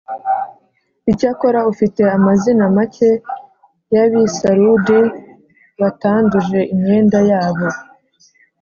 Icyakora 1.11 1.59
ufite 1.71 2.01
amazina 2.17 2.63
make 2.75 3.09
y’ab’i 3.93 4.23
Sarudi 4.37 4.99
batanduje 5.81 6.59
imyenda 6.73 7.19
yabo. 7.29 7.67